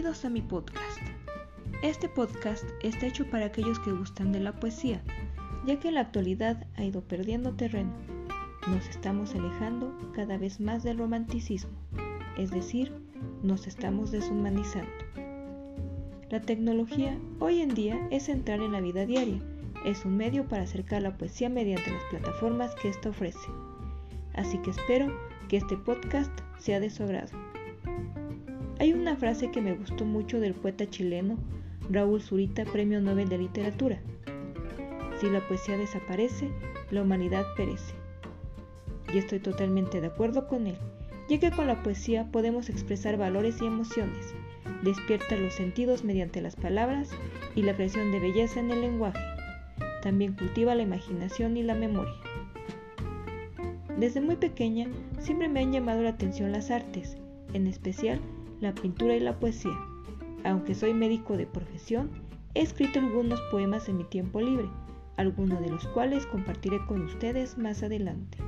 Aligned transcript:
Bienvenidos 0.00 0.24
a 0.24 0.30
mi 0.30 0.40
podcast. 0.40 0.98
Este 1.82 2.08
podcast 2.08 2.64
está 2.82 3.06
hecho 3.06 3.28
para 3.28 3.44
aquellos 3.44 3.78
que 3.80 3.92
gustan 3.92 4.32
de 4.32 4.40
la 4.40 4.58
poesía, 4.58 5.02
ya 5.66 5.78
que 5.78 5.88
en 5.88 5.94
la 5.96 6.00
actualidad 6.00 6.66
ha 6.78 6.84
ido 6.84 7.02
perdiendo 7.02 7.52
terreno. 7.52 7.92
Nos 8.66 8.88
estamos 8.88 9.34
alejando 9.34 9.94
cada 10.14 10.38
vez 10.38 10.58
más 10.58 10.84
del 10.84 10.96
romanticismo, 10.96 11.72
es 12.38 12.50
decir, 12.50 12.94
nos 13.42 13.66
estamos 13.66 14.10
deshumanizando. 14.10 14.90
La 16.30 16.40
tecnología 16.40 17.18
hoy 17.38 17.60
en 17.60 17.74
día 17.74 18.00
es 18.10 18.22
central 18.22 18.62
en 18.62 18.72
la 18.72 18.80
vida 18.80 19.04
diaria, 19.04 19.42
es 19.84 20.06
un 20.06 20.16
medio 20.16 20.48
para 20.48 20.62
acercar 20.62 21.02
la 21.02 21.18
poesía 21.18 21.50
mediante 21.50 21.90
las 21.90 22.04
plataformas 22.04 22.74
que 22.76 22.88
ésta 22.88 23.10
ofrece. 23.10 23.50
Así 24.32 24.56
que 24.62 24.70
espero 24.70 25.14
que 25.50 25.58
este 25.58 25.76
podcast 25.76 26.32
sea 26.56 26.80
de 26.80 26.88
su 26.88 27.02
agrado. 27.02 27.49
Hay 28.80 28.94
una 28.94 29.14
frase 29.14 29.50
que 29.50 29.60
me 29.60 29.74
gustó 29.74 30.06
mucho 30.06 30.40
del 30.40 30.54
poeta 30.54 30.88
chileno 30.88 31.36
Raúl 31.90 32.22
Zurita, 32.22 32.64
Premio 32.64 32.98
Nobel 33.02 33.28
de 33.28 33.36
Literatura. 33.36 34.00
Si 35.20 35.28
la 35.28 35.46
poesía 35.46 35.76
desaparece, 35.76 36.48
la 36.90 37.02
humanidad 37.02 37.44
perece. 37.58 37.92
Y 39.12 39.18
estoy 39.18 39.38
totalmente 39.38 40.00
de 40.00 40.06
acuerdo 40.06 40.48
con 40.48 40.66
él, 40.66 40.78
ya 41.28 41.38
que 41.38 41.50
con 41.50 41.66
la 41.66 41.82
poesía 41.82 42.32
podemos 42.32 42.70
expresar 42.70 43.18
valores 43.18 43.60
y 43.60 43.66
emociones, 43.66 44.34
despierta 44.82 45.36
los 45.36 45.52
sentidos 45.52 46.02
mediante 46.02 46.40
las 46.40 46.56
palabras 46.56 47.10
y 47.54 47.60
la 47.60 47.74
creación 47.74 48.10
de 48.12 48.20
belleza 48.20 48.60
en 48.60 48.70
el 48.70 48.80
lenguaje. 48.80 49.20
También 50.02 50.32
cultiva 50.32 50.74
la 50.74 50.84
imaginación 50.84 51.58
y 51.58 51.62
la 51.64 51.74
memoria. 51.74 52.14
Desde 53.98 54.22
muy 54.22 54.36
pequeña 54.36 54.88
siempre 55.18 55.50
me 55.50 55.60
han 55.60 55.70
llamado 55.70 56.00
la 56.00 56.10
atención 56.10 56.50
las 56.50 56.70
artes, 56.70 57.18
en 57.52 57.66
especial 57.66 58.20
la 58.60 58.74
pintura 58.74 59.16
y 59.16 59.20
la 59.20 59.38
poesía. 59.38 59.78
Aunque 60.44 60.74
soy 60.74 60.94
médico 60.94 61.36
de 61.36 61.46
profesión, 61.46 62.10
he 62.54 62.62
escrito 62.62 62.98
algunos 62.98 63.40
poemas 63.50 63.88
en 63.88 63.98
mi 63.98 64.04
tiempo 64.04 64.40
libre, 64.40 64.68
algunos 65.16 65.60
de 65.60 65.70
los 65.70 65.86
cuales 65.88 66.26
compartiré 66.26 66.78
con 66.86 67.02
ustedes 67.02 67.58
más 67.58 67.82
adelante. 67.82 68.38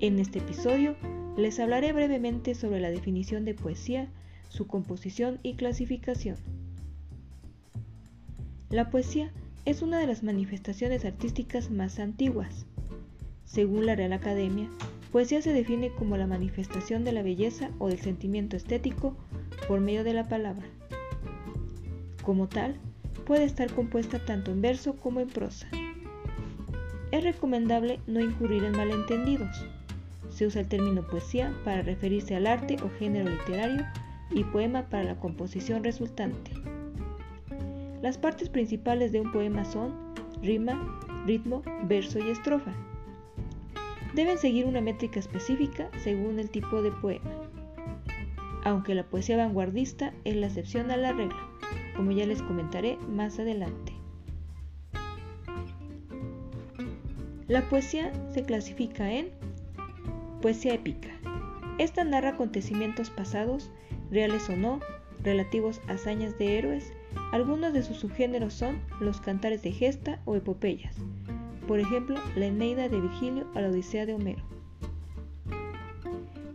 En 0.00 0.18
este 0.18 0.38
episodio 0.38 0.94
les 1.36 1.58
hablaré 1.60 1.92
brevemente 1.92 2.54
sobre 2.54 2.80
la 2.80 2.90
definición 2.90 3.44
de 3.44 3.54
poesía, 3.54 4.08
su 4.48 4.66
composición 4.66 5.38
y 5.42 5.54
clasificación. 5.54 6.36
La 8.70 8.90
poesía 8.90 9.32
es 9.64 9.82
una 9.82 9.98
de 9.98 10.06
las 10.06 10.22
manifestaciones 10.22 11.04
artísticas 11.04 11.70
más 11.70 11.98
antiguas. 11.98 12.66
Según 13.44 13.86
la 13.86 13.96
Real 13.96 14.12
Academia, 14.12 14.68
Poesía 15.16 15.40
se 15.40 15.54
define 15.54 15.88
como 15.92 16.18
la 16.18 16.26
manifestación 16.26 17.02
de 17.02 17.10
la 17.10 17.22
belleza 17.22 17.70
o 17.78 17.88
del 17.88 17.98
sentimiento 18.00 18.54
estético 18.54 19.16
por 19.66 19.80
medio 19.80 20.04
de 20.04 20.12
la 20.12 20.28
palabra. 20.28 20.66
Como 22.22 22.50
tal, 22.50 22.76
puede 23.24 23.44
estar 23.44 23.72
compuesta 23.72 24.22
tanto 24.22 24.50
en 24.50 24.60
verso 24.60 24.94
como 24.96 25.20
en 25.20 25.28
prosa. 25.28 25.68
Es 27.12 27.24
recomendable 27.24 27.98
no 28.06 28.20
incurrir 28.20 28.62
en 28.62 28.76
malentendidos. 28.76 29.64
Se 30.28 30.44
usa 30.44 30.60
el 30.60 30.68
término 30.68 31.06
poesía 31.06 31.50
para 31.64 31.80
referirse 31.80 32.36
al 32.36 32.46
arte 32.46 32.76
o 32.84 32.90
género 32.98 33.30
literario 33.30 33.86
y 34.30 34.44
poema 34.44 34.82
para 34.90 35.04
la 35.04 35.18
composición 35.18 35.82
resultante. 35.82 36.50
Las 38.02 38.18
partes 38.18 38.50
principales 38.50 39.12
de 39.12 39.22
un 39.22 39.32
poema 39.32 39.64
son 39.64 39.94
rima, 40.42 41.00
ritmo, 41.24 41.62
verso 41.88 42.18
y 42.18 42.28
estrofa 42.28 42.74
deben 44.16 44.38
seguir 44.38 44.64
una 44.64 44.80
métrica 44.80 45.20
específica 45.20 45.90
según 46.02 46.38
el 46.40 46.48
tipo 46.48 46.80
de 46.80 46.90
poema. 46.90 47.30
Aunque 48.64 48.94
la 48.94 49.04
poesía 49.04 49.36
vanguardista 49.36 50.14
es 50.24 50.34
la 50.36 50.46
excepción 50.46 50.90
a 50.90 50.96
la 50.96 51.12
regla, 51.12 51.36
como 51.94 52.12
ya 52.12 52.24
les 52.24 52.42
comentaré 52.42 52.96
más 52.96 53.38
adelante. 53.38 53.92
La 57.46 57.68
poesía 57.68 58.10
se 58.32 58.42
clasifica 58.42 59.12
en 59.12 59.28
poesía 60.40 60.74
épica. 60.74 61.10
Esta 61.78 62.02
narra 62.02 62.30
acontecimientos 62.30 63.10
pasados, 63.10 63.70
reales 64.10 64.48
o 64.48 64.56
no, 64.56 64.80
relativos 65.22 65.82
a 65.88 65.92
hazañas 65.92 66.38
de 66.38 66.56
héroes. 66.58 66.90
Algunos 67.32 67.74
de 67.74 67.82
sus 67.82 67.98
subgéneros 67.98 68.54
son 68.54 68.80
los 68.98 69.20
cantares 69.20 69.62
de 69.62 69.72
gesta 69.72 70.20
o 70.24 70.36
epopeyas, 70.36 70.96
por 71.66 71.80
ejemplo, 71.80 72.16
la 72.36 72.46
Eneida 72.46 72.88
de 72.88 73.00
Virgilio 73.00 73.46
a 73.54 73.60
la 73.60 73.68
Odisea 73.68 74.06
de 74.06 74.14
Homero. 74.14 74.42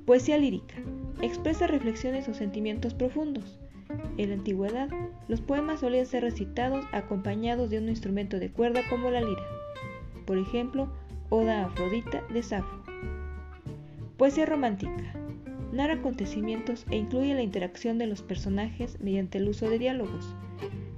Poesía 0.06 0.38
lírica. 0.38 0.76
Expresa 1.22 1.68
reflexiones 1.68 2.28
o 2.28 2.34
sentimientos 2.34 2.94
profundos. 2.94 3.60
En 4.18 4.30
la 4.30 4.36
antigüedad, 4.36 4.90
los 5.28 5.42
poemas 5.42 5.82
solían 5.82 6.06
ser 6.06 6.24
recitados 6.24 6.86
acompañados 6.92 7.70
de 7.70 7.78
un 7.78 7.90
instrumento 7.90 8.40
de 8.40 8.52
cuerda 8.52 8.82
como 8.90 9.12
la 9.12 9.22
lira. 9.22 9.44
Por 10.26 10.38
ejemplo, 10.38 10.90
Oda 11.30 11.62
a 11.62 11.66
Afrodita 11.68 12.24
de 12.34 12.44
Safo. 12.44 12.84
Poesía 14.18 14.46
romántica. 14.46 15.14
Narra 15.72 15.94
acontecimientos 15.94 16.86
e 16.90 16.98
incluye 16.98 17.34
la 17.34 17.42
interacción 17.42 17.98
de 17.98 18.08
los 18.08 18.22
personajes 18.22 19.00
mediante 19.00 19.38
el 19.38 19.48
uso 19.48 19.70
de 19.70 19.80
diálogos. 19.80 20.36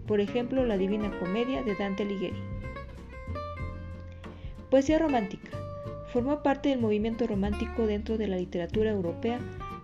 Por 0.07 0.19
ejemplo, 0.19 0.65
la 0.65 0.77
Divina 0.77 1.11
Comedia 1.19 1.63
de 1.63 1.75
Dante 1.75 2.03
Alighieri. 2.03 2.52
Poesía 4.73 4.97
romántica. 4.97 5.51
Formó 6.11 6.41
parte 6.41 6.69
del 6.69 6.79
movimiento 6.79 7.27
romántico 7.27 7.85
dentro 7.85 8.17
de 8.17 8.25
la 8.25 8.37
literatura 8.37 8.89
europea 8.89 9.37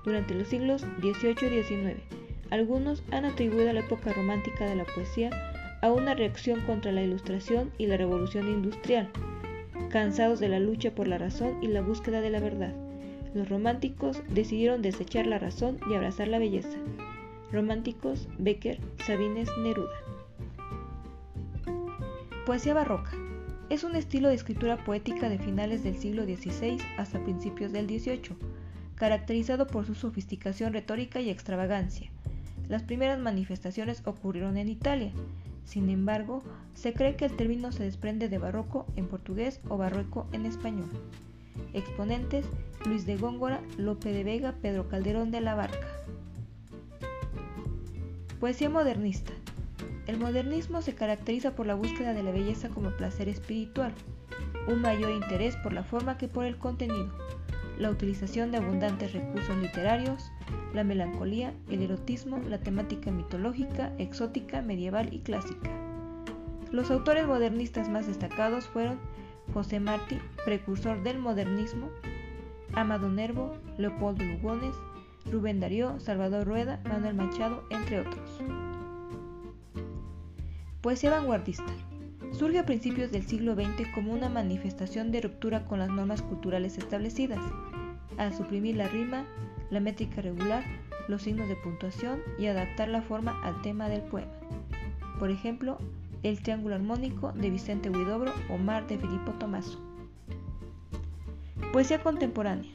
durante 0.03 0.33
los 0.33 0.47
siglos 0.47 0.81
XVIII 0.81 1.59
y 1.59 1.63
XIX. 1.63 2.01
Algunos 2.49 3.03
han 3.11 3.25
atribuido 3.25 3.71
la 3.71 3.81
época 3.81 4.13
romántica 4.13 4.65
de 4.65 4.75
la 4.75 4.85
poesía 4.85 5.29
a 5.83 5.91
una 5.91 6.15
reacción 6.15 6.61
contra 6.61 6.91
la 6.91 7.03
ilustración 7.03 7.71
y 7.77 7.85
la 7.85 7.97
revolución 7.97 8.47
industrial. 8.47 9.11
Cansados 9.91 10.39
de 10.39 10.49
la 10.49 10.59
lucha 10.59 10.89
por 10.89 11.07
la 11.07 11.19
razón 11.19 11.61
y 11.61 11.67
la 11.67 11.81
búsqueda 11.81 12.19
de 12.19 12.31
la 12.31 12.39
verdad, 12.39 12.73
los 13.35 13.47
románticos 13.47 14.23
decidieron 14.27 14.81
desechar 14.81 15.27
la 15.27 15.37
razón 15.37 15.77
y 15.87 15.93
abrazar 15.93 16.29
la 16.29 16.39
belleza. 16.39 16.79
Románticos 17.51 18.27
Becker, 18.39 18.79
Sabines, 19.05 19.51
Neruda. 19.59 20.01
Poesía 22.47 22.73
barroca. 22.73 23.28
Es 23.69 23.83
un 23.83 23.95
estilo 23.95 24.29
de 24.29 24.35
escritura 24.35 24.83
poética 24.83 25.29
de 25.29 25.37
finales 25.37 25.83
del 25.83 25.95
siglo 25.95 26.23
XVI 26.23 26.79
hasta 26.97 27.23
principios 27.23 27.71
del 27.71 27.87
XVIII, 27.87 28.35
caracterizado 28.95 29.67
por 29.67 29.85
su 29.85 29.93
sofisticación 29.93 30.73
retórica 30.73 31.21
y 31.21 31.29
extravagancia. 31.29 32.09
Las 32.67 32.81
primeras 32.81 33.19
manifestaciones 33.19 34.01
ocurrieron 34.05 34.57
en 34.57 34.69
Italia. 34.69 35.11
Sin 35.65 35.91
embargo, 35.91 36.41
se 36.73 36.93
cree 36.93 37.15
que 37.15 37.25
el 37.25 37.35
término 37.35 37.71
se 37.71 37.83
desprende 37.83 38.27
de 38.27 38.39
barroco 38.39 38.87
en 38.95 39.07
portugués 39.07 39.61
o 39.69 39.77
barroco 39.77 40.27
en 40.31 40.47
español. 40.47 40.89
Exponentes: 41.73 42.45
Luis 42.85 43.05
de 43.05 43.17
Góngora, 43.17 43.61
Lope 43.77 44.11
de 44.11 44.23
Vega, 44.23 44.55
Pedro 44.63 44.89
Calderón 44.89 45.29
de 45.29 45.41
la 45.41 45.53
Barca. 45.53 45.87
Poesía 48.39 48.69
modernista. 48.69 49.31
El 50.09 50.17
modernismo 50.17 50.81
se 50.81 50.95
caracteriza 50.95 51.55
por 51.55 51.67
la 51.67 51.75
búsqueda 51.75 52.15
de 52.15 52.23
la 52.23 52.31
belleza 52.31 52.69
como 52.69 52.89
placer 52.97 53.29
espiritual, 53.29 53.93
un 54.67 54.81
mayor 54.81 55.11
interés 55.11 55.55
por 55.57 55.71
la 55.71 55.83
forma 55.83 56.17
que 56.17 56.27
por 56.27 56.45
el 56.45 56.57
contenido, 56.57 57.13
la 57.77 57.91
utilización 57.91 58.49
de 58.49 58.57
abundantes 58.57 59.13
recursos 59.13 59.55
literarios, 59.57 60.31
la 60.73 60.83
melancolía, 60.83 61.53
el 61.69 61.83
erotismo, 61.83 62.39
la 62.39 62.57
temática 62.57 63.11
mitológica, 63.11 63.93
exótica, 63.99 64.63
medieval 64.63 65.13
y 65.13 65.19
clásica. 65.19 65.69
Los 66.71 66.89
autores 66.89 67.27
modernistas 67.27 67.87
más 67.87 68.07
destacados 68.07 68.65
fueron 68.65 68.97
José 69.53 69.79
Martí, 69.79 70.17
precursor 70.43 71.03
del 71.03 71.19
modernismo, 71.19 71.87
Amado 72.73 73.09
Nervo, 73.09 73.55
Leopoldo 73.77 74.23
Lugones, 74.23 74.75
Rubén 75.31 75.59
Darío, 75.59 75.99
Salvador 75.99 76.47
Rueda, 76.47 76.81
Manuel 76.85 77.13
Machado, 77.13 77.63
entre 77.69 77.99
otros. 77.99 78.41
Poesía 80.81 81.09
vanguardista. 81.09 81.73
Surge 82.31 82.57
a 82.57 82.65
principios 82.65 83.11
del 83.11 83.27
siglo 83.27 83.53
XX 83.53 83.85
como 83.93 84.13
una 84.13 84.29
manifestación 84.29 85.11
de 85.11 85.19
ruptura 85.19 85.65
con 85.65 85.79
las 85.79 85.89
normas 85.89 86.21
culturales 86.21 86.77
establecidas, 86.77 87.41
al 88.17 88.33
suprimir 88.33 88.77
la 88.77 88.87
rima, 88.87 89.25
la 89.71 89.81
métrica 89.81 90.21
regular, 90.21 90.63
los 91.09 91.23
signos 91.23 91.49
de 91.49 91.57
puntuación 91.57 92.21
y 92.37 92.45
adaptar 92.45 92.87
la 92.87 93.01
forma 93.01 93.37
al 93.43 93.61
tema 93.61 93.89
del 93.89 94.03
poema. 94.03 94.31
Por 95.19 95.31
ejemplo, 95.31 95.79
El 96.23 96.41
Triángulo 96.41 96.75
Armónico 96.75 97.33
de 97.33 97.49
Vicente 97.49 97.89
Huidobro 97.89 98.31
o 98.49 98.57
Mar 98.57 98.87
de 98.87 98.97
Filippo 98.97 99.33
Tomaso. 99.33 99.81
Poesía 101.73 102.01
contemporánea. 102.01 102.71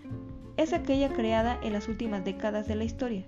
Es 0.59 0.75
aquella 0.75 1.11
creada 1.11 1.59
en 1.63 1.73
las 1.73 1.89
últimas 1.89 2.23
décadas 2.23 2.69
de 2.69 2.75
la 2.75 2.85
historia. 2.85 3.25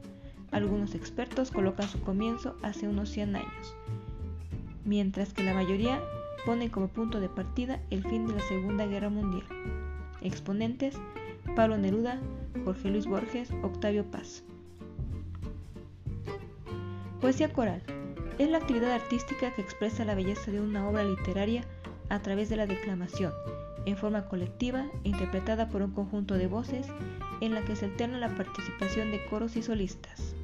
Algunos 0.51 0.95
expertos 0.95 1.51
colocan 1.51 1.89
su 1.89 1.99
comienzo 2.03 2.59
hace 2.63 2.87
unos 2.87 3.09
100 3.09 3.37
años 3.37 3.77
mientras 4.87 5.35
que 5.35 5.43
la 5.43 5.53
mayoría 5.53 6.01
ponen 6.47 6.71
como 6.71 6.89
punto 6.89 7.21
de 7.21 7.29
partida 7.29 7.81
el 7.91 8.03
fin 8.05 8.27
de 8.27 8.35
la 8.35 8.43
Segunda 8.43 8.87
Guerra 8.87 9.11
Mundial. 9.11 9.47
Exponentes: 10.23 10.97
Pablo 11.55 11.77
Neruda, 11.77 12.21
Jorge 12.65 12.91
Luis 12.91 13.07
Borges, 13.07 13.51
Octavio 13.63 14.05
Paz. 14.11 14.45
Poesía 17.21 17.53
coral 17.53 17.83
es 18.39 18.49
la 18.49 18.59
actividad 18.59 18.93
artística 18.93 19.53
que 19.55 19.63
expresa 19.63 20.05
la 20.05 20.15
belleza 20.15 20.51
de 20.51 20.61
una 20.61 20.89
obra 20.89 21.03
literaria 21.03 21.65
a 22.09 22.21
través 22.21 22.49
de 22.49 22.57
la 22.57 22.67
declamación, 22.67 23.33
en 23.85 23.97
forma 23.97 24.29
colectiva 24.29 24.87
interpretada 25.03 25.69
por 25.69 25.83
un 25.83 25.93
conjunto 25.93 26.35
de 26.35 26.47
voces 26.47 26.87
en 27.41 27.55
la 27.55 27.63
que 27.65 27.75
se 27.75 27.87
alterna 27.87 28.19
la 28.19 28.35
participación 28.35 29.11
de 29.11 29.25
coros 29.27 29.57
y 29.57 29.63
solistas. 29.63 30.36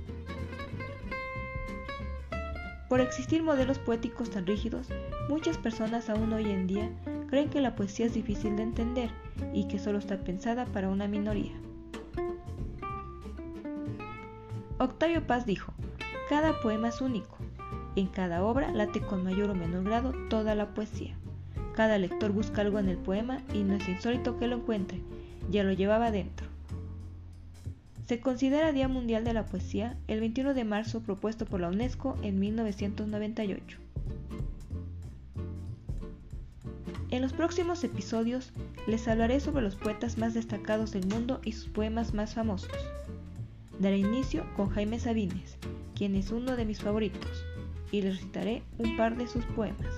Por 2.92 3.00
existir 3.00 3.42
modelos 3.42 3.78
poéticos 3.78 4.28
tan 4.28 4.46
rígidos, 4.46 4.86
muchas 5.30 5.56
personas 5.56 6.10
aún 6.10 6.30
hoy 6.34 6.50
en 6.50 6.66
día 6.66 6.90
creen 7.26 7.48
que 7.48 7.62
la 7.62 7.74
poesía 7.74 8.04
es 8.04 8.12
difícil 8.12 8.54
de 8.56 8.64
entender 8.64 9.08
y 9.54 9.66
que 9.66 9.78
solo 9.78 9.96
está 9.96 10.18
pensada 10.18 10.66
para 10.66 10.90
una 10.90 11.08
minoría. 11.08 11.52
Octavio 14.76 15.26
Paz 15.26 15.46
dijo, 15.46 15.72
cada 16.28 16.60
poema 16.60 16.88
es 16.88 17.00
único, 17.00 17.38
en 17.96 18.08
cada 18.08 18.44
obra 18.44 18.70
late 18.72 19.00
con 19.00 19.24
mayor 19.24 19.48
o 19.48 19.54
menor 19.54 19.84
grado 19.84 20.12
toda 20.28 20.54
la 20.54 20.74
poesía. 20.74 21.16
Cada 21.74 21.96
lector 21.96 22.30
busca 22.32 22.60
algo 22.60 22.78
en 22.78 22.90
el 22.90 22.98
poema 22.98 23.40
y 23.54 23.62
no 23.62 23.72
es 23.72 23.88
insólito 23.88 24.38
que 24.38 24.48
lo 24.48 24.56
encuentre, 24.56 25.00
ya 25.48 25.64
lo 25.64 25.72
llevaba 25.72 26.10
dentro. 26.10 26.51
Se 28.12 28.20
considera 28.20 28.72
Día 28.72 28.88
Mundial 28.88 29.24
de 29.24 29.32
la 29.32 29.46
Poesía 29.46 29.96
el 30.06 30.20
21 30.20 30.52
de 30.52 30.64
marzo 30.64 31.00
propuesto 31.00 31.46
por 31.46 31.60
la 31.60 31.70
UNESCO 31.70 32.18
en 32.22 32.38
1998. 32.40 33.78
En 37.08 37.22
los 37.22 37.32
próximos 37.32 37.82
episodios 37.84 38.52
les 38.86 39.08
hablaré 39.08 39.40
sobre 39.40 39.62
los 39.62 39.76
poetas 39.76 40.18
más 40.18 40.34
destacados 40.34 40.92
del 40.92 41.06
mundo 41.06 41.40
y 41.42 41.52
sus 41.52 41.70
poemas 41.70 42.12
más 42.12 42.34
famosos. 42.34 42.76
Daré 43.78 43.96
inicio 43.96 44.44
con 44.56 44.68
Jaime 44.68 45.00
Sabines, 45.00 45.56
quien 45.94 46.14
es 46.14 46.32
uno 46.32 46.54
de 46.54 46.66
mis 46.66 46.82
favoritos, 46.82 47.46
y 47.92 48.02
les 48.02 48.16
recitaré 48.16 48.62
un 48.76 48.94
par 48.98 49.16
de 49.16 49.26
sus 49.26 49.46
poemas. 49.46 49.94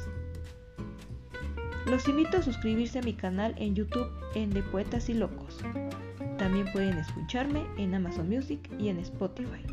Los 1.87 2.07
invito 2.07 2.37
a 2.37 2.43
suscribirse 2.43 3.01
a 3.01 3.03
mi 3.03 3.15
canal 3.15 3.57
en 3.59 3.75
YouTube 3.75 4.09
en 4.37 4.51
De 4.51 4.63
Poetas 4.63 5.09
y 5.09 5.15
Locos. 5.15 5.59
También 6.45 6.71
pueden 6.73 6.99
escucharme 6.99 7.65
en 7.79 7.95
Amazon 7.95 8.29
Music 8.29 8.71
y 8.79 8.89
en 8.89 8.99
Spotify. 8.99 9.65